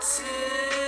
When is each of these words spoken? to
to 0.00 0.79